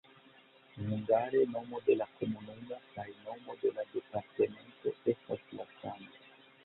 [0.75, 6.11] Hungare nomo de la komunumo kaj nomo de la departemento estas la sama.